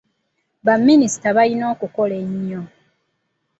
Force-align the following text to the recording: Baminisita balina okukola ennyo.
Baminisita 0.65 1.29
balina 1.37 1.65
okukola 1.73 2.15
ennyo. 2.23 2.61